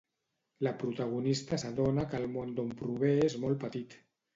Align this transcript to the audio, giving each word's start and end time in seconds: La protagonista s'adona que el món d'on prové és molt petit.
La 0.67 0.71
protagonista 0.83 1.61
s'adona 1.65 2.09
que 2.15 2.21
el 2.23 2.29
món 2.41 2.59
d'on 2.61 2.77
prové 2.85 3.17
és 3.33 3.41
molt 3.47 3.67
petit. 3.69 4.01